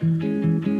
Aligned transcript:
Fala 0.00 0.77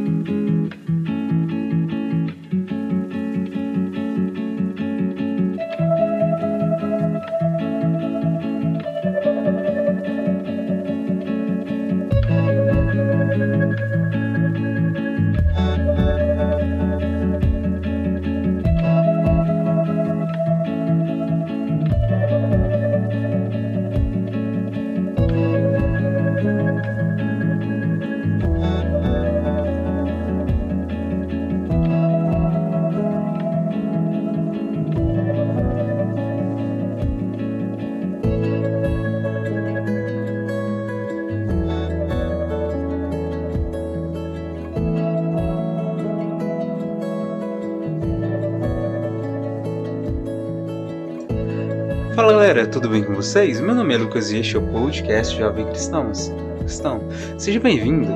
galera, 52.49 52.67
tudo 52.67 52.89
bem 52.89 53.03
com 53.03 53.13
vocês? 53.13 53.61
Meu 53.61 53.75
nome 53.75 53.93
é 53.93 53.97
Lucas 53.99 54.31
e 54.31 54.39
este 54.39 54.55
é 54.55 54.59
o 54.59 54.63
podcast 54.63 55.37
Jovem 55.37 55.67
Cristãos. 55.67 56.31
Cristão, 56.57 56.99
seja 57.37 57.59
bem-vindo. 57.59 58.11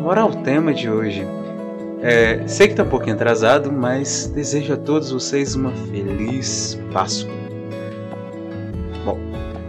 Bora 0.00 0.22
ao 0.22 0.32
tema 0.32 0.72
de 0.72 0.88
hoje. 0.88 1.26
É, 2.00 2.42
sei 2.48 2.68
que 2.68 2.72
está 2.72 2.84
um 2.84 2.88
pouquinho 2.88 3.16
atrasado, 3.16 3.70
mas 3.70 4.28
desejo 4.34 4.72
a 4.72 4.76
todos 4.78 5.10
vocês 5.10 5.54
uma 5.54 5.72
feliz 5.72 6.80
Páscoa. 6.90 7.34
Bom, 9.04 9.18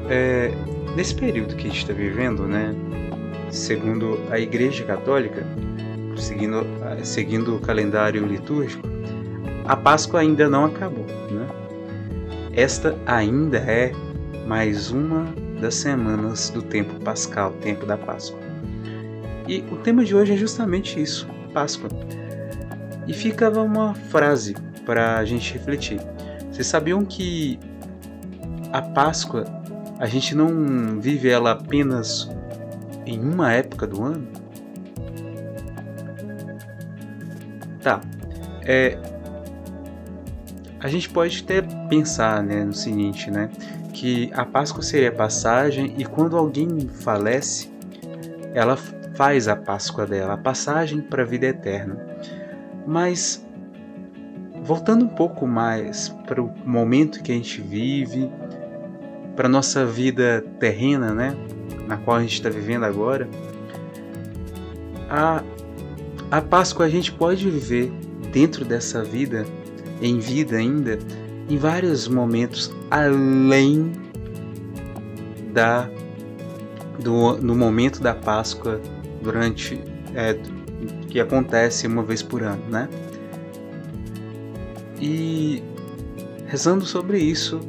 é, 0.09 0.53
nesse 0.95 1.13
período 1.13 1.53
que 1.57 1.67
a 1.67 1.69
gente 1.69 1.81
está 1.81 1.91
vivendo, 1.91 2.43
né, 2.43 2.73
segundo 3.49 4.21
a 4.29 4.39
Igreja 4.39 4.85
Católica, 4.85 5.45
seguindo, 6.15 6.65
seguindo 7.03 7.57
o 7.57 7.59
calendário 7.59 8.25
litúrgico, 8.25 8.87
a 9.65 9.75
Páscoa 9.75 10.21
ainda 10.21 10.49
não 10.49 10.63
acabou, 10.63 11.05
né? 11.29 11.40
Esta 12.53 12.97
ainda 13.05 13.57
é 13.59 13.93
mais 14.45 14.91
uma 14.91 15.33
das 15.61 15.75
semanas 15.75 16.49
do 16.49 16.61
tempo 16.61 16.99
pascal, 16.99 17.53
tempo 17.61 17.85
da 17.85 17.97
Páscoa. 17.97 18.39
E 19.47 19.63
o 19.71 19.77
tema 19.77 20.03
de 20.03 20.13
hoje 20.13 20.33
é 20.33 20.35
justamente 20.35 21.01
isso, 21.01 21.27
Páscoa. 21.53 21.89
E 23.07 23.13
fica 23.13 23.49
uma 23.49 23.93
frase 23.93 24.55
para 24.85 25.17
a 25.17 25.25
gente 25.25 25.53
refletir. 25.53 26.01
Vocês 26.51 26.67
sabiam 26.67 27.05
que 27.05 27.57
a 28.73 28.81
Páscoa 28.81 29.45
a 29.97 30.05
gente 30.05 30.35
não 30.35 30.99
vive 30.99 31.29
ela 31.29 31.51
apenas 31.51 32.29
em 33.05 33.19
uma 33.19 33.53
época 33.53 33.87
do 33.87 34.03
ano? 34.03 34.27
Tá. 37.81 38.01
É, 38.63 38.97
a 40.81 40.87
gente 40.87 41.09
pode 41.09 41.43
até 41.43 41.61
pensar 41.87 42.41
né, 42.43 42.63
no 42.63 42.73
seguinte, 42.73 43.29
né? 43.29 43.49
Que 43.93 44.31
a 44.33 44.43
Páscoa 44.43 44.81
seria 44.81 45.09
a 45.09 45.13
passagem 45.13 45.93
e 45.97 46.05
quando 46.05 46.35
alguém 46.35 46.89
falece, 46.89 47.71
ela 48.53 48.75
faz 49.15 49.47
a 49.47 49.55
Páscoa 49.55 50.07
dela, 50.07 50.33
a 50.33 50.37
passagem 50.37 50.99
para 51.01 51.21
a 51.21 51.25
vida 51.25 51.45
eterna. 51.45 52.03
Mas 52.87 53.45
voltando 54.63 55.05
um 55.05 55.09
pouco 55.09 55.45
mais 55.45 56.09
para 56.25 56.41
o 56.41 56.51
momento 56.65 57.21
que 57.21 57.31
a 57.31 57.35
gente 57.35 57.61
vive, 57.61 58.31
para 59.35 59.47
nossa 59.47 59.85
vida 59.85 60.43
terrena, 60.59 61.13
né, 61.13 61.35
na 61.87 61.97
qual 61.97 62.17
a 62.17 62.21
gente 62.21 62.33
está 62.33 62.49
vivendo 62.49 62.85
agora, 62.85 63.29
a, 65.07 65.43
a 66.31 66.41
Páscoa 66.41 66.87
a 66.87 66.89
gente 66.89 67.11
pode 67.11 67.47
viver 67.47 67.91
dentro 68.31 68.65
dessa 68.65 69.03
vida 69.03 69.45
em 70.01 70.19
vida 70.19 70.57
ainda 70.57 70.97
em 71.49 71.57
vários 71.57 72.07
momentos 72.07 72.71
além 72.89 73.91
da 75.53 75.89
do 76.99 77.37
no 77.37 77.55
momento 77.55 78.01
da 78.01 78.13
Páscoa 78.13 78.81
durante 79.21 79.81
é, 80.15 80.37
que 81.09 81.19
acontece 81.19 81.87
uma 81.87 82.03
vez 82.03 82.21
por 82.23 82.43
ano, 82.43 82.63
né? 82.69 82.87
E 84.99 85.63
rezando 86.47 86.85
sobre 86.85 87.19
isso 87.19 87.59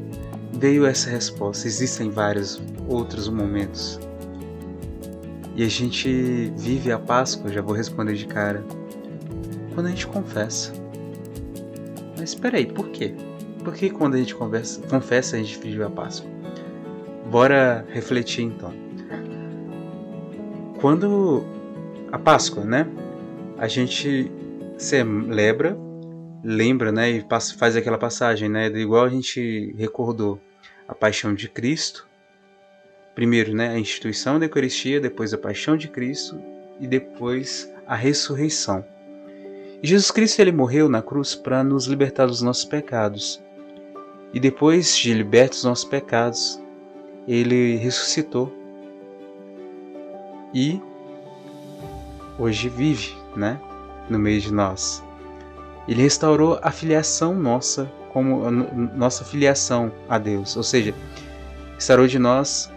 veio 0.53 0.87
essa 0.87 1.11
resposta. 1.11 1.67
Existem 1.67 2.11
vários 2.11 2.63
outros 2.89 3.29
momentos 3.29 3.99
e 5.57 5.65
a 5.65 5.69
gente 5.69 6.53
vive 6.57 6.93
a 6.93 6.99
Páscoa. 6.99 7.51
Já 7.51 7.63
vou 7.63 7.75
responder 7.75 8.15
de 8.15 8.27
cara 8.27 8.65
quando 9.75 9.87
a 9.87 9.91
gente 9.91 10.07
confessa 10.07 10.82
mas 12.23 12.31
espera 12.31 12.57
aí, 12.57 12.67
por 12.67 12.89
quê? 12.91 13.13
Por 13.65 13.75
que 13.75 13.91
quando 13.91 14.15
a 14.15 14.17
gente 14.17 14.33
conversa, 14.33 14.81
confessa 14.83 15.35
a 15.35 15.41
gente 15.41 15.59
vive 15.59 15.83
a 15.83 15.91
Páscoa? 15.91 16.31
Bora 17.29 17.85
refletir 17.89 18.45
então. 18.45 18.73
Quando 20.81 21.45
a 22.13 22.19
Páscoa, 22.21 22.65
né? 22.65 22.87
A 23.59 23.67
gente 23.67 24.31
celebra, 24.79 25.77
lembra, 26.45 26.93
né? 26.93 27.11
E 27.11 27.27
faz 27.59 27.75
aquela 27.75 27.99
passagem, 27.99 28.49
né? 28.49 28.69
Igual 28.69 29.05
a 29.05 29.09
gente 29.09 29.75
recordou 29.77 30.41
a 30.87 30.95
paixão 30.95 31.35
de 31.35 31.49
Cristo. 31.49 32.07
Primeiro, 33.17 33.53
né? 33.53 33.71
A 33.71 33.79
instituição 33.81 34.39
da 34.39 34.45
Eucaristia, 34.45 35.01
depois 35.01 35.35
a 35.35 35.39
paixão 35.39 35.77
de 35.77 35.89
Cristo 35.89 36.41
e 36.79 36.87
depois 36.87 37.69
a 37.85 37.97
ressurreição. 37.97 38.85
Jesus 39.85 40.13
Cristo 40.13 40.39
ele 40.39 40.53
morreu 40.53 40.89
na 40.89 41.03
cruz 41.03 41.35
para 41.35 41.65
nos 41.65 41.87
libertar 41.87 42.27
dos 42.27 42.41
nossos 42.41 42.65
pecados. 42.65 43.43
E 44.33 44.39
depois 44.39 44.97
de 44.97 45.13
libertos 45.13 45.59
dos 45.59 45.65
nossos 45.65 45.85
pecados, 45.85 46.63
ele 47.27 47.75
ressuscitou. 47.79 48.53
E 50.55 50.81
hoje 52.39 52.69
vive, 52.69 53.13
né, 53.35 53.61
no 54.09 54.21
meio 54.21 54.41
de 54.41 54.53
nós. 54.53 55.03
Ele 55.89 56.03
restaurou 56.03 56.61
a 56.63 56.71
filiação 56.71 57.35
nossa 57.35 57.91
como 58.13 58.49
nossa 58.51 59.25
filiação 59.25 59.91
a 60.09 60.19
Deus, 60.19 60.55
ou 60.57 60.63
seja, 60.63 60.95
restaurou 61.75 62.07
de 62.07 62.19
nós 62.19 62.71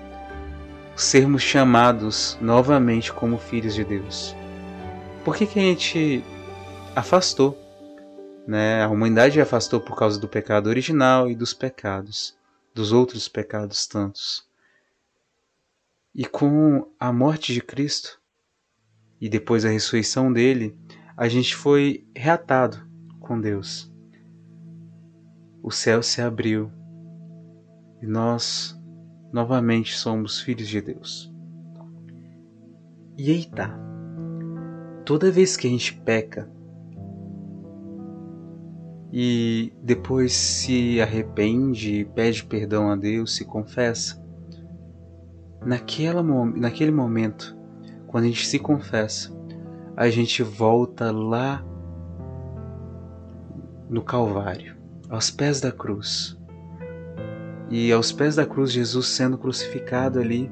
sermos 0.95 1.43
chamados 1.43 2.37
novamente 2.41 3.11
como 3.11 3.37
filhos 3.37 3.75
de 3.75 3.83
Deus. 3.83 4.33
Por 5.25 5.35
que, 5.35 5.45
que 5.45 5.59
a 5.59 5.61
gente 5.61 6.23
afastou. 6.95 7.57
Né? 8.47 8.83
A 8.83 8.89
humanidade 8.89 9.41
afastou 9.41 9.81
por 9.81 9.97
causa 9.97 10.19
do 10.19 10.27
pecado 10.27 10.67
original 10.67 11.29
e 11.29 11.35
dos 11.35 11.53
pecados, 11.53 12.37
dos 12.73 12.91
outros 12.91 13.27
pecados 13.27 13.85
tantos. 13.85 14.47
E 16.13 16.25
com 16.25 16.89
a 16.99 17.11
morte 17.11 17.53
de 17.53 17.61
Cristo 17.61 18.19
e 19.19 19.27
depois 19.27 19.65
a 19.65 19.69
ressurreição 19.69 20.31
dele, 20.31 20.77
a 21.17 21.27
gente 21.27 21.55
foi 21.55 22.07
reatado 22.15 22.87
com 23.19 23.39
Deus. 23.39 23.91
O 25.61 25.71
céu 25.71 26.01
se 26.01 26.21
abriu 26.21 26.71
e 28.01 28.05
nós 28.05 28.79
novamente 29.33 29.97
somos 29.97 30.39
filhos 30.39 30.67
de 30.67 30.79
Deus. 30.79 31.33
E 33.17 33.31
aí 33.31 33.45
tá. 33.45 33.77
Toda 35.05 35.31
vez 35.31 35.57
que 35.57 35.67
a 35.67 35.69
gente 35.69 35.93
peca, 35.93 36.49
e 39.17 39.71
depois 39.81 40.33
se 40.33 40.99
arrepende, 40.99 42.05
pede 42.13 42.43
perdão 42.43 42.91
a 42.91 42.97
Deus, 42.97 43.33
se 43.33 43.45
confessa. 43.45 44.21
Naquela, 45.65 46.21
naquele 46.21 46.91
momento, 46.91 47.57
quando 48.07 48.25
a 48.25 48.27
gente 48.27 48.45
se 48.45 48.59
confessa, 48.59 49.33
a 49.95 50.09
gente 50.09 50.43
volta 50.43 51.13
lá 51.13 51.65
no 53.89 54.01
Calvário, 54.01 54.75
aos 55.09 55.31
pés 55.31 55.61
da 55.61 55.71
cruz. 55.71 56.37
E 57.69 57.93
aos 57.93 58.11
pés 58.11 58.35
da 58.35 58.45
cruz, 58.45 58.69
Jesus 58.69 59.07
sendo 59.07 59.37
crucificado 59.37 60.19
ali, 60.19 60.51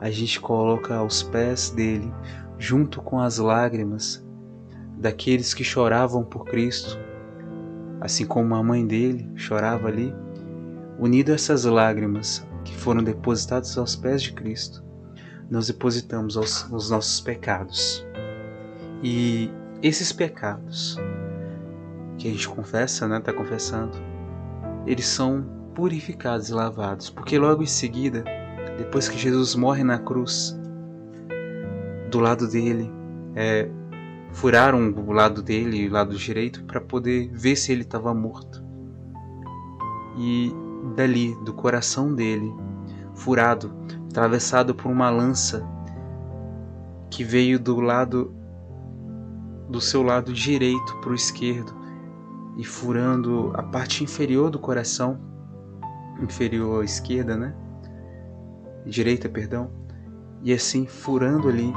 a 0.00 0.10
gente 0.10 0.40
coloca 0.40 0.96
aos 0.96 1.22
pés 1.22 1.70
dele, 1.70 2.12
junto 2.58 3.00
com 3.00 3.20
as 3.20 3.38
lágrimas 3.38 4.26
daqueles 4.98 5.54
que 5.54 5.62
choravam 5.62 6.24
por 6.24 6.44
Cristo, 6.44 6.98
assim 8.02 8.26
como 8.26 8.54
a 8.56 8.62
mãe 8.62 8.84
dele 8.84 9.30
chorava 9.36 9.86
ali, 9.86 10.12
unido 10.98 11.30
a 11.30 11.36
essas 11.36 11.64
lágrimas 11.64 12.44
que 12.64 12.74
foram 12.76 13.02
depositadas 13.02 13.78
aos 13.78 13.94
pés 13.94 14.22
de 14.22 14.32
Cristo, 14.32 14.84
nós 15.48 15.68
depositamos 15.68 16.36
os, 16.36 16.68
os 16.70 16.90
nossos 16.90 17.20
pecados. 17.20 18.04
E 19.02 19.48
esses 19.80 20.12
pecados 20.12 20.98
que 22.18 22.26
a 22.26 22.30
gente 22.30 22.48
confessa, 22.48 23.06
né, 23.06 23.20
tá 23.20 23.32
confessando, 23.32 23.96
eles 24.84 25.06
são 25.06 25.44
purificados 25.72 26.48
e 26.48 26.54
lavados, 26.54 27.08
porque 27.08 27.38
logo 27.38 27.62
em 27.62 27.66
seguida, 27.66 28.24
depois 28.78 29.08
que 29.08 29.16
Jesus 29.16 29.54
morre 29.54 29.84
na 29.84 29.98
cruz, 29.98 30.58
do 32.10 32.18
lado 32.18 32.48
dele, 32.48 32.90
é, 33.36 33.68
furaram 34.32 34.90
o 34.90 35.12
lado 35.12 35.42
dele, 35.42 35.88
o 35.88 35.92
lado 35.92 36.16
direito, 36.16 36.64
para 36.64 36.80
poder 36.80 37.30
ver 37.32 37.56
se 37.56 37.70
ele 37.72 37.82
estava 37.82 38.12
morto. 38.14 38.62
E 40.16 40.52
dali, 40.96 41.34
do 41.44 41.52
coração 41.52 42.14
dele, 42.14 42.52
furado, 43.14 43.74
atravessado 44.10 44.74
por 44.74 44.90
uma 44.90 45.10
lança 45.10 45.66
que 47.10 47.22
veio 47.22 47.58
do 47.58 47.80
lado 47.80 48.34
do 49.68 49.80
seu 49.80 50.02
lado 50.02 50.32
direito 50.32 50.96
para 50.98 51.10
o 51.10 51.14
esquerdo 51.14 51.74
e 52.56 52.64
furando 52.64 53.50
a 53.54 53.62
parte 53.62 54.04
inferior 54.04 54.50
do 54.50 54.58
coração, 54.58 55.18
inferior 56.20 56.82
à 56.82 56.84
esquerda, 56.84 57.36
né? 57.36 57.54
Direita, 58.84 59.28
perdão. 59.28 59.70
E 60.42 60.52
assim 60.52 60.86
furando 60.86 61.48
ali, 61.48 61.72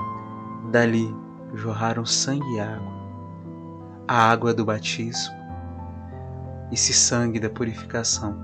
dali 0.72 1.25
jorraram 1.56 2.06
sangue 2.06 2.46
e 2.56 2.60
água. 2.60 2.94
A 4.08 4.30
água 4.30 4.54
do 4.54 4.64
batismo, 4.64 5.34
esse 6.72 6.94
sangue 6.94 7.40
da 7.40 7.50
purificação. 7.50 8.38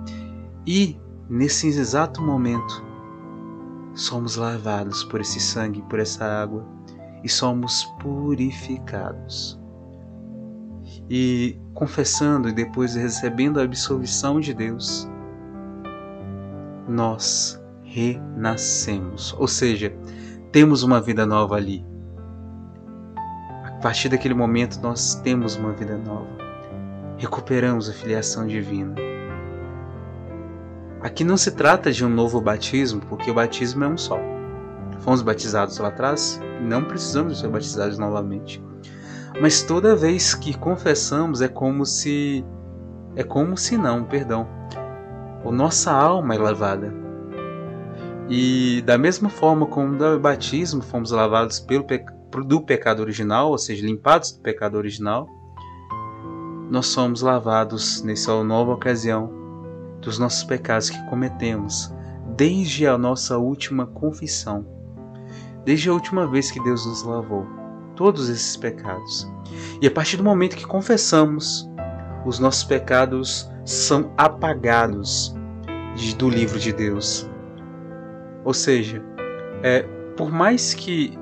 E 0.66 1.00
nesse 1.30 1.68
exato 1.68 2.22
momento 2.22 2.84
somos 3.94 4.36
lavados 4.36 5.04
por 5.04 5.22
esse 5.22 5.40
sangue, 5.40 5.82
por 5.84 6.00
essa 6.00 6.26
água 6.26 6.66
e 7.24 7.30
somos 7.30 7.86
purificados. 8.00 9.60
E 11.10 11.60
confessando 11.74 12.50
e 12.50 12.54
depois 12.54 12.96
recebendo 12.96 13.60
a 13.60 13.64
absolvição 13.64 14.40
de 14.40 14.54
Deus, 14.54 15.10
nós 16.88 17.62
renascemos, 17.84 19.36
ou 19.38 19.48
seja, 19.48 19.94
temos 20.52 20.84
uma 20.84 21.02
vida 21.02 21.26
nova 21.26 21.56
ali. 21.56 21.91
A 23.82 23.90
partir 23.90 24.10
daquele 24.10 24.36
momento, 24.36 24.80
nós 24.80 25.16
temos 25.16 25.56
uma 25.56 25.72
vida 25.72 25.98
nova. 25.98 26.28
Recuperamos 27.18 27.90
a 27.90 27.94
filiação 27.94 28.46
divina. 28.46 28.94
Aqui 31.02 31.24
não 31.24 31.36
se 31.36 31.50
trata 31.50 31.92
de 31.92 32.06
um 32.06 32.10
novo 32.10 32.40
batismo, 32.40 33.02
porque 33.10 33.32
o 33.32 33.34
batismo 33.34 33.84
é 33.84 33.88
um 33.88 33.98
só. 33.98 34.20
Fomos 35.00 35.24
batizados 35.24 35.80
lá 35.80 35.88
atrás, 35.88 36.40
não 36.62 36.84
precisamos 36.84 37.40
ser 37.40 37.48
batizados 37.48 37.98
novamente. 37.98 38.64
Mas 39.42 39.64
toda 39.64 39.96
vez 39.96 40.36
que 40.36 40.56
confessamos 40.56 41.42
é 41.42 41.48
como 41.48 41.84
se 41.84 42.46
é 43.16 43.24
como 43.24 43.58
se 43.58 43.80
não, 43.80 44.04
perdão. 44.04 44.48
A 45.44 45.52
nossa 45.52 45.92
alma 45.92 46.36
é 46.36 46.38
lavada. 46.38 46.94
E 48.30 48.84
da 48.86 48.96
mesma 48.96 49.28
forma 49.28 49.66
como 49.66 49.94
no 49.94 50.20
batismo 50.20 50.84
fomos 50.84 51.10
lavados 51.10 51.60
pelo 51.60 51.84
do 52.46 52.62
pecado 52.62 53.02
original, 53.02 53.52
ou 53.52 53.58
seja, 53.58 53.86
limpados 53.86 54.32
do 54.32 54.40
pecado 54.40 54.78
original, 54.78 55.28
nós 56.70 56.88
somos 56.88 57.22
lavados 57.22 58.02
nessa 58.02 58.44
nova 58.44 58.72
ocasião 58.72 59.30
dos 60.00 60.18
nossos 60.18 60.44
pecados 60.44 60.90
que 60.90 61.10
cometemos 61.10 61.94
desde 62.38 62.88
a 62.88 62.98
nossa 62.98 63.38
última 63.38 63.86
confissão 63.86 64.66
desde 65.66 65.90
a 65.90 65.94
última 65.94 66.28
vez 66.28 66.52
que 66.52 66.62
Deus 66.64 66.86
nos 66.86 67.04
lavou, 67.04 67.46
todos 67.96 68.30
esses 68.30 68.58
pecados. 68.58 69.32
E 69.82 69.88
a 69.88 69.92
partir 69.92 70.18
do 70.18 70.24
momento 70.24 70.56
que 70.56 70.66
confessamos, 70.66 71.70
os 72.26 72.40
nossos 72.40 72.64
pecados 72.64 73.50
são 73.66 74.12
apagados 74.18 75.36
do 76.18 76.30
livro 76.30 76.58
de 76.58 76.72
Deus. 76.72 77.30
Ou 78.44 78.54
seja, 78.54 79.04
é, 79.62 79.84
por 80.18 80.32
mais 80.32 80.74
que 80.74 81.18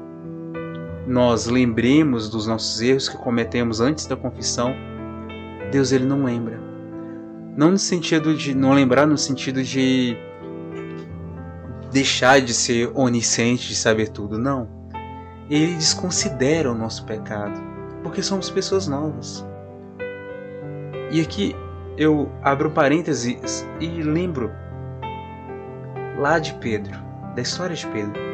nós 1.09 1.47
lembremos 1.47 2.29
dos 2.29 2.45
nossos 2.45 2.79
erros 2.81 3.09
que 3.09 3.17
cometemos 3.17 3.81
antes 3.81 4.05
da 4.05 4.15
confissão, 4.15 4.75
Deus 5.71 5.91
ele 5.91 6.05
não 6.05 6.23
lembra. 6.23 6.59
Não 7.57 7.71
no 7.71 7.79
sentido 7.79 8.35
de 8.35 8.53
não 8.53 8.73
lembrar 8.73 9.07
no 9.07 9.17
sentido 9.17 9.63
de 9.63 10.15
deixar 11.91 12.39
de 12.39 12.53
ser 12.53 12.91
onisciente, 12.93 13.67
de 13.67 13.75
saber 13.75 14.09
tudo, 14.09 14.37
não. 14.37 14.69
Ele 15.49 15.73
desconsidera 15.73 16.71
o 16.71 16.75
nosso 16.75 17.03
pecado, 17.05 17.59
porque 18.03 18.21
somos 18.21 18.51
pessoas 18.51 18.87
novas. 18.87 19.43
E 21.11 21.19
aqui 21.19 21.55
eu 21.97 22.31
abro 22.43 22.69
parênteses 22.69 23.67
e 23.79 23.87
lembro 24.03 24.51
lá 26.19 26.37
de 26.37 26.53
Pedro, 26.55 26.95
da 27.35 27.41
história 27.41 27.75
de 27.75 27.87
Pedro. 27.87 28.28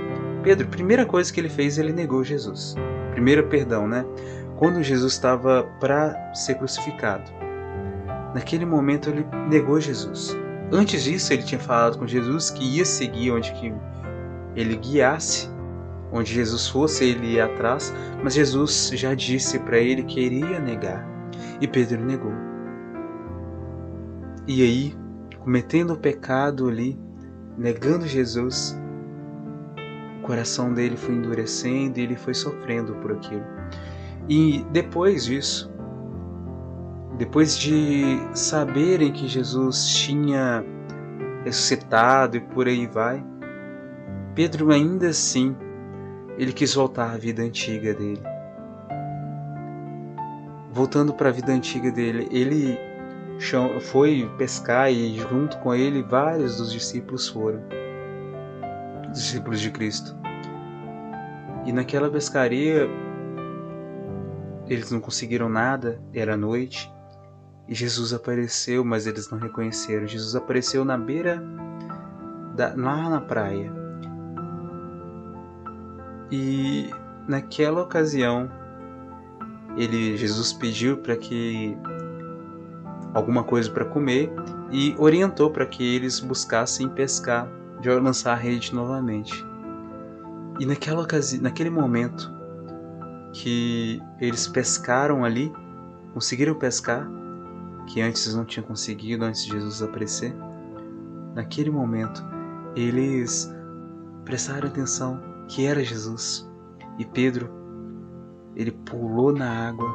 Pedro, 0.46 0.68
primeira 0.68 1.08
coisa 1.08 1.34
que 1.34 1.40
ele 1.40 1.50
fez, 1.50 1.80
ele 1.80 1.92
negou 1.92 2.24
Jesus. 2.24 2.76
Primeiro 3.14 3.48
perdão, 3.48 3.88
né? 3.88 4.06
Quando 4.58 4.84
Jesus 4.84 5.14
estava 5.14 5.64
para 5.80 6.36
ser 6.36 6.54
crucificado. 6.60 7.32
Naquele 8.32 8.64
momento 8.64 9.10
ele 9.10 9.26
negou 9.50 9.80
Jesus. 9.80 10.38
Antes 10.72 11.04
disso, 11.04 11.34
ele 11.34 11.42
tinha 11.42 11.60
falado 11.60 11.98
com 11.98 12.06
Jesus 12.06 12.52
que 12.52 12.64
ia 12.64 12.86
seguir 12.86 13.32
onde 13.32 13.52
que 13.54 13.74
ele 14.56 14.76
guiasse, 14.76 15.50
onde 16.12 16.32
Jesus 16.32 16.68
fosse, 16.68 17.06
ele 17.06 17.34
ia 17.34 17.46
atrás, 17.46 17.92
mas 18.24 18.36
Jesus 18.36 18.92
já 18.94 19.16
disse 19.16 19.58
para 19.58 19.80
ele 19.80 20.04
que 20.04 20.20
iria 20.20 20.60
negar, 20.60 21.04
e 21.60 21.68
Pedro 21.68 22.06
negou. 22.06 22.34
E 24.48 24.62
aí, 24.62 24.96
cometendo 25.40 25.94
o 25.94 25.98
pecado 25.98 26.70
ali, 26.70 27.00
negando 27.58 28.08
Jesus, 28.08 28.78
coração 30.26 30.74
dele 30.74 30.98
foi 30.98 31.14
endurecendo 31.14 32.00
e 32.00 32.04
ele 32.04 32.16
foi 32.16 32.34
sofrendo 32.34 32.96
por 32.96 33.12
aquilo. 33.12 33.46
E 34.28 34.66
depois 34.72 35.26
disso, 35.26 35.72
depois 37.18 37.58
de 37.58 38.20
saberem 38.34 39.12
que 39.12 39.28
Jesus 39.28 39.88
tinha 39.88 40.66
ressuscitado 41.44 42.38
e 42.38 42.40
por 42.40 42.68
aí 42.68 42.88
vai, 42.88 43.24
Pedro 44.34 44.72
ainda 44.72 45.10
assim 45.10 45.56
ele 46.38 46.52
quis 46.52 46.74
voltar 46.74 47.14
à 47.14 47.18
vida 47.18 47.44
antiga 47.44 47.94
dele. 47.94 48.22
Voltando 50.72 51.14
para 51.14 51.30
a 51.30 51.32
vida 51.32 51.54
antiga 51.54 51.90
dele, 51.92 52.28
ele 52.32 52.78
foi 53.80 54.30
pescar 54.38 54.92
e 54.92 55.18
junto 55.18 55.58
com 55.60 55.74
ele 55.74 56.02
vários 56.02 56.58
dos 56.58 56.72
discípulos 56.72 57.30
foram, 57.30 57.62
discípulos 59.16 59.60
de 59.60 59.72
Cristo. 59.72 60.16
E 61.66 61.74
naquela 61.74 62.10
pescaria 62.10 62.88
eles 64.68 64.92
não 64.92 65.00
conseguiram 65.00 65.48
nada, 65.48 66.00
era 66.14 66.36
noite. 66.36 66.92
E 67.68 67.74
Jesus 67.74 68.14
apareceu, 68.14 68.84
mas 68.84 69.08
eles 69.08 69.30
não 69.30 69.38
reconheceram. 69.38 70.08
Jesus 70.08 70.36
apareceu 70.36 70.84
na 70.84 70.98
beira, 70.98 71.44
da, 72.56 72.74
lá 72.76 73.10
na 73.10 73.22
praia. 73.22 73.72
E 76.32 76.90
naquela 77.28 77.84
ocasião, 77.84 78.50
ele, 79.78 80.18
Jesus 80.18 80.54
pediu 80.54 80.98
para 80.98 81.16
que 81.16 81.78
alguma 83.14 83.44
coisa 83.44 83.70
para 83.70 83.86
comer 83.86 84.32
e 84.72 84.96
orientou 84.98 85.50
para 85.52 85.66
que 85.66 85.96
eles 85.96 86.20
buscassem 86.20 86.90
pescar, 86.90 87.48
de 87.94 88.00
lançar 88.00 88.34
a 88.34 88.36
rede 88.36 88.74
novamente. 88.74 89.46
E 90.60 90.66
naquela 90.66 91.04
ocasião, 91.04 91.44
naquele 91.44 91.70
momento 91.70 92.34
que 93.34 94.02
eles 94.20 94.48
pescaram 94.48 95.24
ali, 95.24 95.54
conseguiram 96.14 96.56
pescar, 96.56 97.08
que 97.88 98.02
antes 98.02 98.34
não 98.34 98.46
tinha 98.46 98.64
conseguido 98.64 99.26
antes 99.26 99.46
de 99.46 99.52
Jesus 99.52 99.84
aparecer, 99.84 100.34
naquele 101.36 101.70
momento 101.70 102.24
eles 102.76 103.54
prestaram 104.24 104.68
atenção 104.68 105.22
que 105.48 105.66
era 105.66 105.84
Jesus. 105.84 106.50
E 106.98 107.06
Pedro, 107.06 107.50
ele 108.56 108.72
pulou 108.72 109.32
na 109.32 109.68
água. 109.68 109.88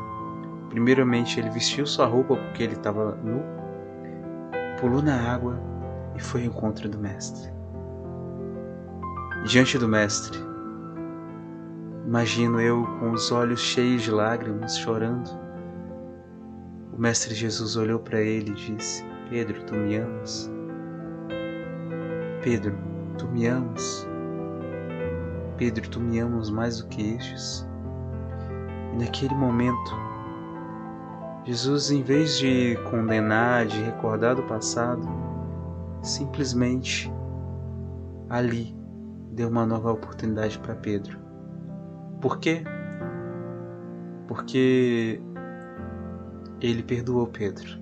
Primeiramente, 0.68 1.40
ele 1.40 1.50
vestiu 1.50 1.84
sua 1.86 2.06
roupa 2.06 2.36
porque 2.36 2.62
ele 2.62 2.74
estava 2.74 3.16
nu, 3.16 3.42
pulou 4.80 5.02
na 5.02 5.32
água 5.32 5.58
e 6.14 6.20
foi 6.20 6.42
ao 6.42 6.48
encontro 6.48 6.88
do 6.88 6.98
Mestre. 6.98 7.59
Diante 9.44 9.78
do 9.78 9.88
Mestre, 9.88 10.38
imagino 12.06 12.60
eu 12.60 12.86
com 12.98 13.10
os 13.12 13.32
olhos 13.32 13.60
cheios 13.60 14.02
de 14.02 14.10
lágrimas, 14.10 14.76
chorando 14.78 15.30
o 16.92 17.00
Mestre 17.00 17.34
Jesus 17.34 17.74
olhou 17.76 17.98
para 17.98 18.20
ele 18.20 18.50
e 18.50 18.54
disse: 18.54 19.02
Pedro, 19.30 19.64
tu 19.64 19.74
me 19.74 19.96
amas? 19.96 20.50
Pedro, 22.42 22.76
tu 23.16 23.26
me 23.28 23.46
amas? 23.46 24.06
Pedro, 25.56 25.88
tu 25.88 26.00
me 26.00 26.18
amas 26.18 26.50
mais 26.50 26.82
do 26.82 26.88
que 26.88 27.14
estes? 27.14 27.66
E 28.92 29.02
naquele 29.02 29.34
momento, 29.34 29.90
Jesus, 31.44 31.90
em 31.90 32.02
vez 32.02 32.38
de 32.38 32.76
condenar, 32.90 33.64
de 33.64 33.80
recordar 33.82 34.34
do 34.34 34.42
passado, 34.42 35.08
simplesmente 36.02 37.10
ali 38.28 38.79
deu 39.40 39.48
uma 39.48 39.64
nova 39.64 39.90
oportunidade 39.90 40.58
para 40.58 40.74
Pedro. 40.74 41.18
Por 42.20 42.38
quê? 42.40 42.62
Porque 44.28 45.18
ele 46.60 46.82
perdoou 46.82 47.26
Pedro. 47.26 47.80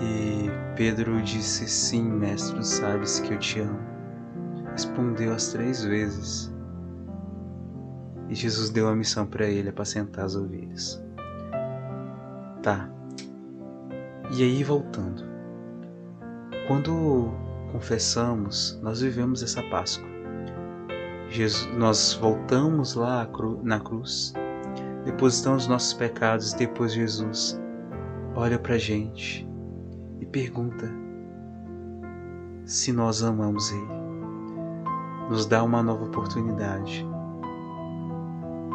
E 0.00 0.48
Pedro 0.76 1.20
disse: 1.22 1.66
Sim, 1.66 2.04
mestre, 2.04 2.64
sabes 2.64 3.18
que 3.18 3.34
eu 3.34 3.38
te 3.40 3.58
amo. 3.58 3.80
Respondeu 4.70 5.34
as 5.34 5.48
três 5.48 5.82
vezes. 5.82 6.54
E 8.28 8.34
Jesus 8.36 8.70
deu 8.70 8.88
a 8.88 8.94
missão 8.94 9.26
para 9.26 9.44
ele 9.44 9.70
apacentar 9.70 10.24
as 10.24 10.36
ovelhas. 10.36 11.02
Tá. 12.62 12.88
E 14.30 14.44
aí 14.44 14.62
voltando. 14.62 15.24
Quando 16.68 17.49
confessamos, 17.72 18.78
nós 18.82 19.00
vivemos 19.00 19.42
essa 19.42 19.62
Páscoa. 19.64 20.08
Jesus, 21.28 21.72
nós 21.76 22.14
voltamos 22.14 22.94
lá 22.94 23.28
na 23.62 23.80
cruz, 23.80 24.32
depositamos 25.04 25.66
nossos 25.66 25.92
pecados 25.92 26.52
e 26.52 26.58
depois 26.58 26.92
Jesus 26.92 27.60
olha 28.34 28.58
para 28.58 28.74
a 28.74 28.78
gente 28.78 29.48
e 30.20 30.26
pergunta 30.26 30.90
se 32.64 32.92
nós 32.92 33.22
amamos 33.22 33.70
Ele. 33.72 34.00
Nos 35.28 35.46
dá 35.46 35.62
uma 35.62 35.82
nova 35.82 36.04
oportunidade. 36.04 37.06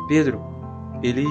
Pedro, 0.07 0.41
ele 1.03 1.25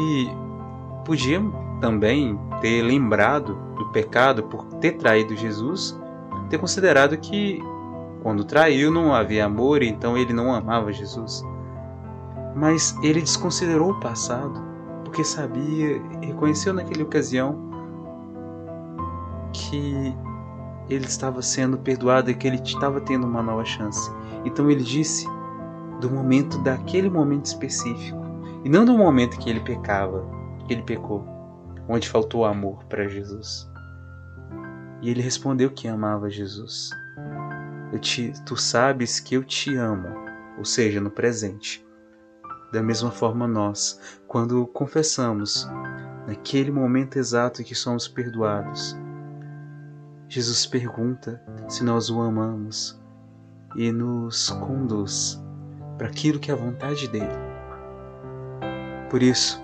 podia 1.05 1.41
também 1.81 2.39
ter 2.61 2.83
lembrado 2.83 3.57
do 3.77 3.91
pecado 3.91 4.43
por 4.45 4.65
ter 4.75 4.93
traído 4.93 5.37
Jesus, 5.37 5.99
ter 6.55 6.59
considerado 6.59 7.17
que 7.19 7.61
quando 8.23 8.45
traiu 8.45 8.91
não 8.91 9.13
havia 9.13 9.45
amor, 9.45 9.83
então 9.83 10.17
ele 10.17 10.33
não 10.33 10.55
amava 10.55 10.93
Jesus. 10.93 11.45
Mas 12.55 12.97
ele 13.03 13.21
desconsiderou 13.21 13.91
o 13.91 14.01
passado, 14.01 14.63
porque 15.05 15.25
sabia, 15.25 16.01
reconheceu 16.23 16.73
naquela 16.73 17.03
ocasião 17.03 17.59
que 19.53 20.17
ele 20.89 21.05
estava 21.05 21.43
sendo 21.43 21.77
perdoado 21.77 22.31
e 22.31 22.35
que 22.35 22.47
ele 22.47 22.61
estava 22.63 23.01
tendo 23.01 23.27
uma 23.27 23.43
nova 23.43 23.65
chance. 23.65 24.11
Então 24.45 24.71
ele 24.71 24.85
disse 24.85 25.27
do 26.01 26.09
momento 26.09 26.59
daquele 26.59 27.11
momento 27.11 27.47
específico 27.47 28.21
e 28.65 28.69
não 28.69 28.85
do 28.85 28.97
momento 28.97 29.39
que 29.39 29.51
ele 29.51 29.61
pecava, 29.61 30.25
que 30.67 30.73
ele 30.73 30.83
pecou, 30.83 31.27
onde 31.89 32.09
faltou 32.09 32.45
amor 32.45 32.85
para 32.85 33.09
Jesus. 33.09 33.69
E 35.05 35.11
ele 35.11 35.21
respondeu 35.21 35.71
que 35.71 35.87
amava 35.87 36.31
Jesus. 36.31 36.89
Te, 38.01 38.33
tu 38.47 38.57
sabes 38.57 39.21
que 39.21 39.35
eu 39.35 39.45
te 39.45 39.77
amo, 39.77 40.09
ou 40.57 40.65
seja, 40.65 40.99
no 40.99 41.11
presente. 41.11 41.87
Da 42.73 42.83
mesma 42.83 43.11
forma, 43.11 43.47
nós, 43.47 44.01
quando 44.27 44.67
confessamos, 44.67 45.69
naquele 46.27 46.71
momento 46.71 47.19
exato 47.19 47.63
que 47.63 47.75
somos 47.75 48.09
perdoados, 48.09 48.97
Jesus 50.27 50.65
pergunta 50.65 51.39
se 51.69 51.85
nós 51.85 52.09
o 52.09 52.23
amamos 52.23 52.99
e 53.77 53.93
nos 53.93 54.49
conduz 54.49 55.39
para 55.99 56.07
aquilo 56.07 56.41
que 56.41 56.51
é 56.51 56.55
a 56.55 56.57
vontade 56.57 57.09
dele. 57.09 57.29
Por 59.11 59.23
isso, 59.23 59.63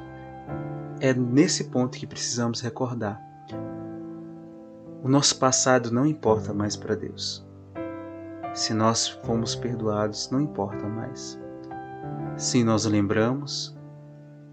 é 1.01 1.15
nesse 1.15 1.65
ponto 1.65 1.97
que 1.97 2.07
precisamos 2.07 2.61
recordar. 2.61 3.30
O 5.02 5.09
nosso 5.09 5.38
passado 5.38 5.90
não 5.90 6.04
importa 6.04 6.52
mais 6.52 6.76
para 6.76 6.95
Deus. 6.95 7.47
Se 8.52 8.75
nós 8.75 9.09
fomos 9.09 9.54
perdoados, 9.54 10.30
não 10.30 10.40
importa 10.40 10.87
mais. 10.87 11.40
Sim, 12.37 12.64
nós 12.64 12.85
lembramos 12.85 13.75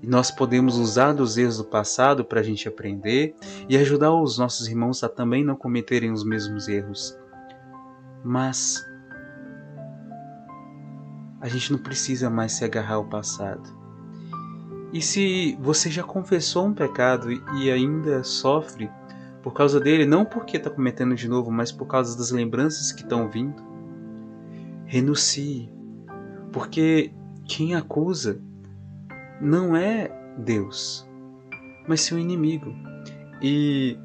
e 0.02 0.08
nós 0.08 0.32
podemos 0.32 0.78
usar 0.78 1.14
dos 1.14 1.38
erros 1.38 1.58
do 1.58 1.66
passado 1.66 2.24
para 2.24 2.40
a 2.40 2.44
gente 2.44 2.68
aprender 2.68 3.36
e 3.68 3.76
ajudar 3.76 4.14
os 4.14 4.38
nossos 4.38 4.68
irmãos 4.68 5.04
a 5.04 5.10
também 5.10 5.44
não 5.44 5.56
cometerem 5.56 6.12
os 6.12 6.24
mesmos 6.24 6.68
erros. 6.70 7.18
Mas 8.24 8.86
a 11.42 11.48
gente 11.50 11.74
não 11.74 11.80
precisa 11.80 12.30
mais 12.30 12.54
se 12.54 12.64
agarrar 12.64 12.96
ao 12.96 13.06
passado. 13.06 13.78
E 14.94 15.02
se 15.02 15.58
você 15.60 15.90
já 15.90 16.04
confessou 16.04 16.68
um 16.68 16.74
pecado 16.74 17.32
e 17.32 17.70
ainda 17.70 18.24
sofre 18.24 18.90
por 19.48 19.54
causa 19.54 19.80
dele, 19.80 20.06
não 20.06 20.26
porque 20.26 20.58
está 20.58 20.70
cometendo 20.70 21.16
de 21.16 21.26
novo, 21.26 21.50
mas 21.50 21.72
por 21.72 21.86
causa 21.86 22.18
das 22.18 22.32
lembranças 22.32 22.92
que 22.92 23.04
estão 23.04 23.30
vindo, 23.30 23.64
renuncie. 24.86 25.72
Porque 26.52 27.14
quem 27.46 27.74
acusa 27.74 28.42
não 29.40 29.74
é 29.74 30.12
Deus, 30.38 31.08
mas 31.88 32.02
seu 32.02 32.20
inimigo. 32.20 32.76
E 33.42 33.98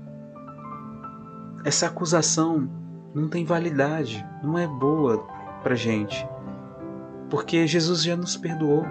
essa 1.65 1.89
acusação 1.89 2.71
não 3.13 3.29
tem 3.29 3.45
validade, 3.45 4.25
não 4.45 4.57
é 4.57 4.69
boa 4.69 5.27
pra 5.61 5.75
gente. 5.75 6.25
Porque 7.29 7.67
Jesus 7.67 8.05
já 8.05 8.15
nos 8.15 8.37
perdoou. 8.37 8.85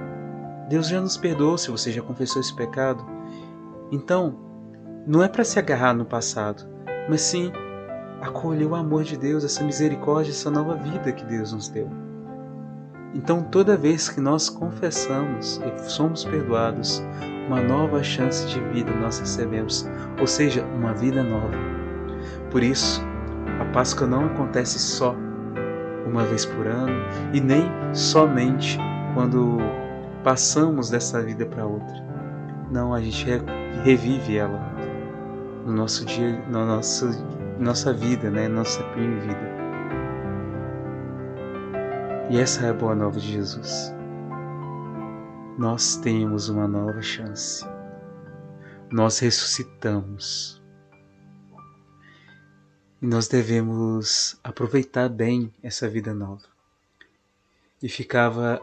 Deus 0.67 0.89
já 0.89 0.99
nos 0.99 1.15
perdoou 1.15 1.57
se 1.57 1.71
você 1.71 1.93
já 1.93 2.01
confessou 2.01 2.41
esse 2.41 2.53
pecado. 2.53 3.05
Então, 3.89 4.50
não 5.05 5.23
é 5.23 5.27
para 5.27 5.43
se 5.43 5.57
agarrar 5.57 5.93
no 5.93 6.05
passado, 6.05 6.63
mas 7.09 7.21
sim 7.21 7.51
acolher 8.21 8.65
o 8.65 8.75
amor 8.75 9.03
de 9.03 9.17
Deus, 9.17 9.43
essa 9.43 9.63
misericórdia, 9.63 10.31
essa 10.31 10.51
nova 10.51 10.75
vida 10.75 11.11
que 11.11 11.25
Deus 11.25 11.51
nos 11.51 11.67
deu. 11.67 11.89
Então, 13.13 13.43
toda 13.43 13.75
vez 13.75 14.07
que 14.07 14.21
nós 14.21 14.49
confessamos 14.49 15.59
e 15.65 15.89
somos 15.89 16.23
perdoados, 16.23 17.03
uma 17.47 17.61
nova 17.61 18.01
chance 18.03 18.45
de 18.47 18.59
vida 18.71 18.91
nós 18.93 19.19
recebemos, 19.19 19.89
ou 20.19 20.27
seja, 20.27 20.63
uma 20.63 20.93
vida 20.93 21.23
nova. 21.23 21.57
Por 22.51 22.63
isso, 22.63 23.01
a 23.59 23.65
Páscoa 23.73 24.07
não 24.07 24.25
acontece 24.25 24.79
só 24.79 25.15
uma 26.05 26.23
vez 26.25 26.45
por 26.45 26.67
ano 26.67 26.93
e 27.33 27.41
nem 27.41 27.63
somente 27.93 28.77
quando 29.13 29.57
passamos 30.23 30.89
dessa 30.89 31.21
vida 31.21 31.45
para 31.45 31.65
outra. 31.65 32.11
Não, 32.71 32.93
a 32.93 33.01
gente 33.01 33.25
revive 33.83 34.37
ela 34.37 34.70
no 35.65 35.73
nosso 35.73 36.05
dia, 36.05 36.39
na 36.47 36.65
nossa, 36.65 37.07
nossa 37.59 37.93
vida, 37.93 38.29
né? 38.29 38.47
Nossa 38.47 38.81
vida. 38.93 39.51
E 42.29 42.37
essa 42.39 42.65
é 42.65 42.69
a 42.69 42.73
boa 42.73 42.95
nova 42.95 43.19
de 43.19 43.31
Jesus. 43.31 43.93
Nós 45.57 45.97
temos 45.97 46.49
uma 46.49 46.67
nova 46.67 47.01
chance. 47.01 47.65
Nós 48.91 49.19
ressuscitamos. 49.19 50.61
E 53.01 53.05
nós 53.05 53.27
devemos 53.27 54.39
aproveitar 54.43 55.09
bem 55.09 55.53
essa 55.61 55.89
vida 55.89 56.13
nova. 56.13 56.45
E 57.81 57.89
ficava 57.89 58.61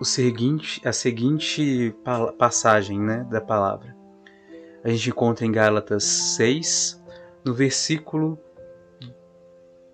o 0.00 0.04
seguinte, 0.04 0.80
a 0.86 0.92
seguinte 0.92 1.94
passagem 2.38 2.98
né, 2.98 3.24
da 3.30 3.40
palavra. 3.40 4.03
A 4.84 4.90
gente 4.90 5.08
encontra 5.08 5.46
em 5.46 5.50
Gálatas 5.50 6.04
6, 6.04 7.02
no 7.42 7.54
versículo, 7.54 8.38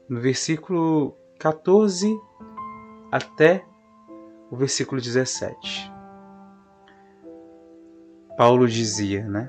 no 0.09 0.21
versículo 0.21 1.17
14 1.39 2.13
até 3.13 3.65
o 4.51 4.57
versículo 4.57 5.01
17. 5.01 5.93
Paulo 8.37 8.67
dizia, 8.67 9.29
né? 9.29 9.49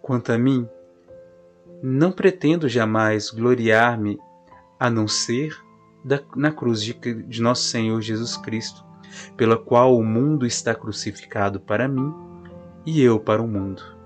Quanto 0.00 0.30
a 0.30 0.38
mim, 0.38 0.68
não 1.82 2.12
pretendo 2.12 2.68
jamais 2.68 3.30
gloriar-me 3.30 4.16
a 4.78 4.88
não 4.88 5.08
ser 5.08 5.52
da, 6.04 6.20
na 6.36 6.52
cruz 6.52 6.82
de, 6.82 6.94
de 6.94 7.42
nosso 7.42 7.64
Senhor 7.64 8.00
Jesus 8.00 8.36
Cristo 8.36 8.84
pela 9.36 9.56
qual 9.56 9.96
o 9.96 10.04
mundo 10.04 10.46
está 10.46 10.74
crucificado 10.74 11.60
para 11.60 11.88
mim 11.88 12.14
e 12.86 13.02
eu 13.02 13.18
para 13.18 13.42
o 13.42 13.48
mundo. 13.48 14.01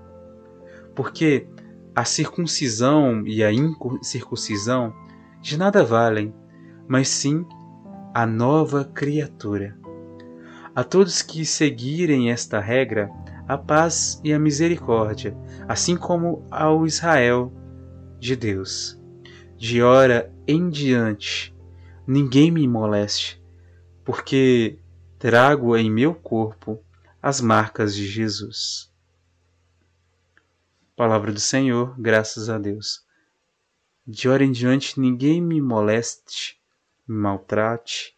Porque 0.97 1.47
a 1.95 2.03
circuncisão 2.03 3.21
e 3.27 3.43
a 3.43 3.53
incircuncisão 3.53 4.91
de 5.39 5.55
nada 5.55 5.83
valem, 5.83 6.33
mas 6.87 7.07
sim 7.07 7.45
a 8.15 8.25
nova 8.25 8.83
criatura. 8.83 9.77
A 10.73 10.83
todos 10.83 11.21
que 11.21 11.45
seguirem 11.45 12.31
esta 12.31 12.59
regra, 12.59 13.11
a 13.47 13.59
paz 13.59 14.19
e 14.23 14.33
a 14.33 14.39
misericórdia, 14.39 15.37
assim 15.67 15.95
como 15.95 16.43
ao 16.49 16.83
Israel 16.83 17.53
de 18.19 18.35
Deus. 18.35 18.99
De 19.55 19.83
hora 19.83 20.33
em 20.47 20.67
diante, 20.67 21.55
ninguém 22.07 22.49
me 22.49 22.67
moleste, 22.67 23.39
porque 24.03 24.79
trago 25.19 25.77
em 25.77 25.91
meu 25.91 26.15
corpo 26.15 26.79
as 27.21 27.39
marcas 27.39 27.93
de 27.93 28.07
Jesus. 28.07 28.86
Palavra 30.97 31.31
do 31.31 31.39
Senhor, 31.39 31.93
graças 31.95 32.49
a 32.49 32.57
Deus. 32.57 33.05
De 34.03 34.27
hora 34.27 34.43
em 34.43 34.51
diante 34.51 34.99
ninguém 34.99 35.39
me 35.39 35.61
moleste, 35.61 36.59
me 37.07 37.15
maltrate, 37.15 38.17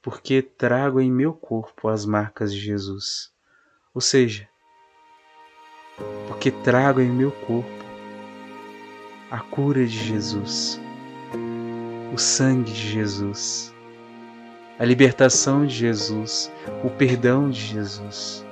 porque 0.00 0.40
trago 0.40 1.00
em 1.00 1.10
meu 1.10 1.34
corpo 1.34 1.88
as 1.88 2.06
marcas 2.06 2.54
de 2.54 2.60
Jesus. 2.60 3.32
Ou 3.92 4.00
seja, 4.00 4.48
porque 6.28 6.52
trago 6.52 7.00
em 7.00 7.10
meu 7.10 7.32
corpo 7.32 7.84
a 9.28 9.40
cura 9.40 9.84
de 9.84 9.98
Jesus, 9.98 10.80
o 12.14 12.16
sangue 12.16 12.70
de 12.70 12.92
Jesus, 12.92 13.74
a 14.78 14.84
libertação 14.84 15.66
de 15.66 15.74
Jesus, 15.74 16.48
o 16.84 16.90
perdão 16.90 17.50
de 17.50 17.60
Jesus. 17.60 18.45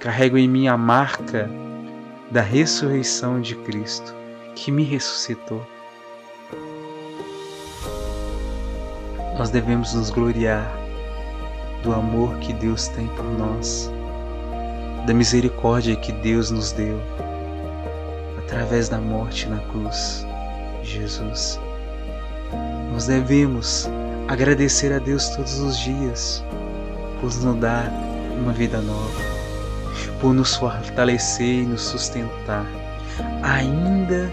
Carrego 0.00 0.38
em 0.38 0.48
mim 0.48 0.68
a 0.68 0.76
marca 0.76 1.50
da 2.30 2.40
ressurreição 2.40 3.40
de 3.40 3.54
Cristo, 3.56 4.14
que 4.54 4.70
me 4.70 4.84
ressuscitou. 4.84 5.66
Nós 9.36 9.50
devemos 9.50 9.94
nos 9.94 10.10
gloriar 10.10 10.70
do 11.82 11.92
amor 11.92 12.36
que 12.38 12.52
Deus 12.52 12.88
tem 12.88 13.06
por 13.08 13.24
nós, 13.24 13.90
da 15.06 15.14
misericórdia 15.14 15.96
que 15.96 16.12
Deus 16.12 16.50
nos 16.50 16.72
deu 16.72 17.00
através 18.38 18.88
da 18.88 18.98
morte 18.98 19.48
na 19.48 19.58
cruz 19.58 20.26
Jesus. 20.82 21.60
Nós 22.92 23.06
devemos 23.06 23.88
agradecer 24.26 24.92
a 24.92 24.98
Deus 24.98 25.28
todos 25.30 25.60
os 25.60 25.78
dias 25.78 26.44
por 27.20 27.32
nos 27.42 27.60
dar 27.60 27.92
uma 28.40 28.52
vida 28.52 28.80
nova, 28.80 29.37
por 30.20 30.34
nos 30.34 30.56
fortalecer 30.56 31.62
e 31.62 31.66
nos 31.66 31.82
sustentar, 31.82 32.66
ainda 33.42 34.30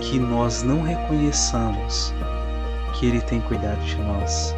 que 0.00 0.18
nós 0.18 0.62
não 0.62 0.82
reconheçamos 0.82 2.14
que 2.94 3.06
Ele 3.06 3.20
tem 3.20 3.40
cuidado 3.42 3.80
de 3.80 3.96
nós. 3.96 4.54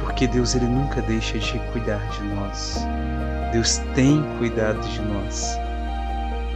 Porque 0.00 0.26
Deus 0.26 0.54
ele 0.54 0.66
nunca 0.66 1.00
deixa 1.02 1.38
de 1.38 1.58
cuidar 1.72 2.04
de 2.10 2.22
nós. 2.24 2.84
Deus 3.52 3.78
tem 3.94 4.20
cuidado 4.38 4.80
de 4.80 5.00
nós. 5.02 5.56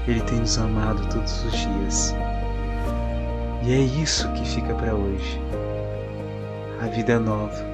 Ele 0.09 0.21
tem 0.23 0.41
nos 0.41 0.59
amado 0.59 1.07
todos 1.09 1.45
os 1.45 1.53
dias. 1.53 2.15
E 3.63 3.73
é 3.73 3.79
isso 3.79 4.29
que 4.33 4.45
fica 4.45 4.75
para 4.75 4.95
hoje. 4.95 5.41
A 6.83 6.87
vida 6.89 7.21
nova. 7.21 7.65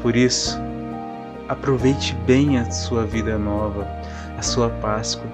Por 0.00 0.16
isso, 0.16 0.58
aproveite 1.48 2.14
bem 2.26 2.58
a 2.58 2.70
sua 2.70 3.04
vida 3.04 3.38
nova, 3.38 3.86
a 4.36 4.42
sua 4.42 4.68
Páscoa. 4.68 5.26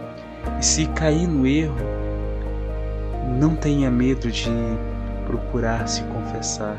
E 0.58 0.64
se 0.64 0.86
cair 0.88 1.26
no 1.26 1.46
erro, 1.46 1.76
não 3.38 3.56
tenha 3.56 3.90
medo 3.90 4.30
de 4.30 4.50
procurar 5.26 5.86
se 5.88 6.02
confessar, 6.04 6.76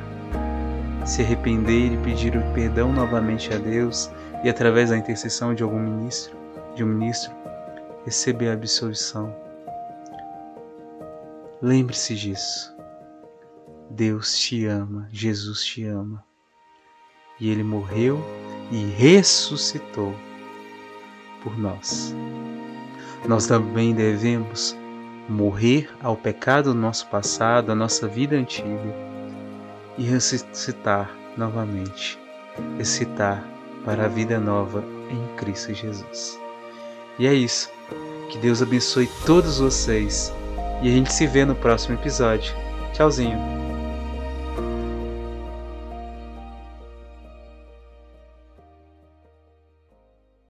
se 1.06 1.22
arrepender 1.22 1.94
e 1.94 1.98
pedir 1.98 2.36
o 2.38 2.54
perdão 2.54 2.92
novamente 2.92 3.54
a 3.54 3.58
Deus 3.58 4.12
e 4.44 4.50
através 4.50 4.90
da 4.90 4.98
intercessão 4.98 5.54
de 5.54 5.64
algum 5.64 5.80
ministro, 5.80 6.36
de 6.76 6.84
um 6.84 6.88
ministro, 6.88 7.32
receber 8.06 8.50
a 8.50 8.54
absolvição. 8.54 9.34
Lembre-se 11.62 12.16
disso. 12.16 12.74
Deus 13.90 14.38
te 14.38 14.66
ama, 14.66 15.08
Jesus 15.12 15.64
te 15.64 15.86
ama. 15.86 16.24
E 17.40 17.50
ele 17.50 17.64
morreu 17.64 18.24
e 18.74 18.86
ressuscitou 18.98 20.16
por 21.44 21.56
nós. 21.60 22.14
Nós 23.28 23.46
também 23.46 23.94
devemos 23.94 24.76
morrer 25.30 25.90
ao 26.02 26.18
pecado 26.18 26.74
do 26.74 26.80
nosso 26.80 27.08
passado, 27.08 27.72
à 27.72 27.76
nossa 27.76 28.08
vida 28.08 28.36
antiga 28.36 28.94
e 29.96 30.04
ressuscitar 30.04 31.16
novamente, 31.38 32.20
ressuscitar 32.78 33.48
para 33.86 34.06
a 34.06 34.10
vida 34.10 34.40
nova 34.40 34.84
em 35.10 35.36
Cristo 35.36 35.72
Jesus. 35.72 36.40
E 37.20 37.28
é 37.28 37.34
isso. 37.34 37.70
Que 38.30 38.40
Deus 38.40 38.64
abençoe 38.64 39.08
todos 39.24 39.60
vocês 39.60 40.34
e 40.82 40.90
a 40.90 40.92
gente 40.92 41.14
se 41.14 41.28
vê 41.28 41.46
no 41.46 41.54
próximo 41.54 41.94
episódio. 41.94 42.56
Tchauzinho. 42.94 43.73